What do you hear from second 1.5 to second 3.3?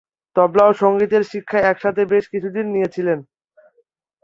একসাথে বেশ কিছুদিন নিয়েছিলেন।